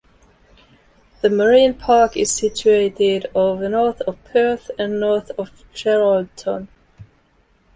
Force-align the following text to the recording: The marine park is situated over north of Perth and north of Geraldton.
The 1.21 1.29
marine 1.29 1.75
park 1.75 2.17
is 2.17 2.31
situated 2.33 3.27
over 3.35 3.69
north 3.69 4.01
of 4.01 4.17
Perth 4.25 4.71
and 4.79 4.99
north 4.99 5.29
of 5.37 5.51
Geraldton. 5.75 6.69